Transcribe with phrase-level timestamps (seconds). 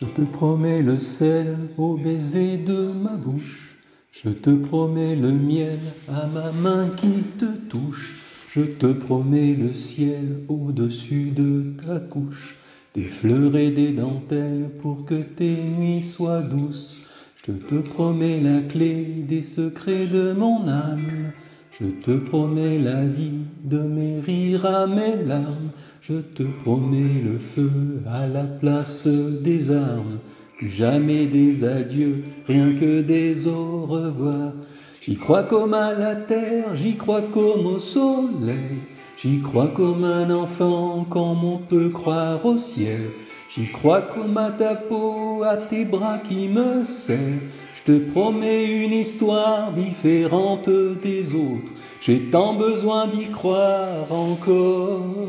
[0.00, 3.76] Je te promets le sel au baiser de ma bouche.
[4.12, 5.78] Je te promets le miel
[6.08, 8.22] à ma main qui te touche.
[8.54, 12.56] Je te promets le ciel au-dessus de ta couche.
[12.94, 17.04] Des fleurs et des dentelles pour que tes nuits soient douces.
[17.44, 21.32] Je te promets la clé des secrets de mon âme.
[21.78, 25.70] Je te promets la vie de mes rires à mes larmes.
[26.10, 27.70] Je te promets le feu
[28.10, 30.18] à la place des armes.
[30.60, 34.50] Jamais des adieux, rien que des au revoir.
[35.00, 38.80] J'y crois comme à la terre, j'y crois comme au soleil.
[39.22, 43.02] J'y crois comme un enfant, comme on peut croire au ciel.
[43.54, 47.38] J'y crois comme à ta peau, à tes bras qui me serrent.
[47.86, 50.68] Je te promets une histoire différente
[51.04, 51.70] des autres.
[52.02, 55.28] J'ai tant besoin d'y croire encore.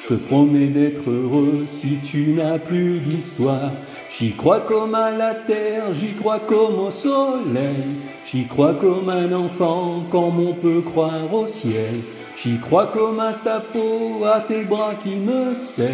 [0.11, 3.71] Je te promets d'être heureux si tu n'as plus d'histoire.
[4.13, 7.85] J'y crois comme à la terre, j'y crois comme au soleil.
[8.29, 11.95] J'y crois comme un enfant, comme on peut croire au ciel.
[12.43, 15.87] J'y crois comme à ta peau, à tes bras qui me serrent.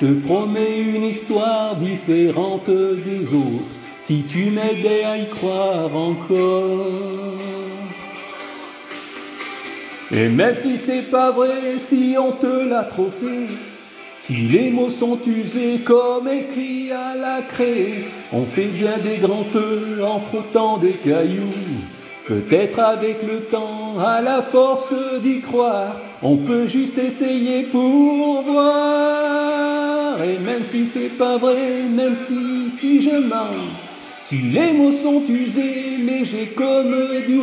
[0.00, 3.72] Je te promets une histoire différente des autres.
[4.04, 6.86] Si tu m'aidais à y croire encore.
[10.20, 13.46] Et même si c'est pas vrai, si on te l'a trop fait,
[14.20, 18.02] si les mots sont usés comme écrits à la craie,
[18.32, 21.54] on fait bien des grands feux en frottant des cailloux.
[22.26, 24.92] Peut-être avec le temps, à la force
[25.22, 30.20] d'y croire, on peut juste essayer pour voir.
[30.24, 31.54] Et même si c'est pas vrai,
[31.94, 33.54] même si, si je mens,
[34.24, 36.92] si les mots sont usés, légers comme
[37.24, 37.36] du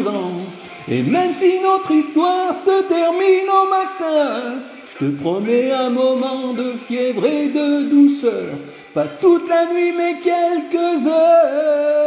[0.88, 6.74] et même si notre histoire se termine au matin, je te promets un moment de
[6.74, 8.56] fièvre et de douceur,
[8.94, 12.06] pas toute la nuit mais quelques heures.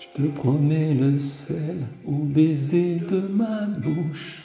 [0.00, 4.44] Je te promets le sel au baiser de ma bouche.